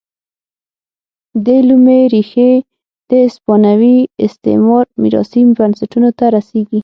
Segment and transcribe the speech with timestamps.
[1.45, 2.51] دې لومې ریښې
[3.09, 6.79] د هسپانوي استعمار میراثي بنسټونو ته رسېږي.